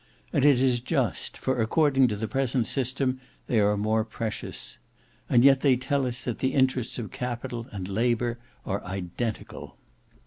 And 0.33 0.43
it 0.43 0.59
is 0.63 0.79
just, 0.79 1.37
for 1.37 1.61
according 1.61 2.07
to 2.07 2.15
the 2.15 2.27
present 2.27 2.65
system 2.65 3.21
they 3.45 3.59
are 3.59 3.77
more 3.77 4.03
precious. 4.03 4.79
And 5.29 5.43
yet 5.43 5.61
they 5.61 5.75
tell 5.77 6.07
us 6.07 6.23
that 6.23 6.39
the 6.39 6.55
interests 6.55 6.97
of 6.97 7.11
Capital 7.11 7.67
and 7.71 7.87
of 7.87 7.93
Labour 7.93 8.39
are 8.65 8.83
identical. 8.83 9.77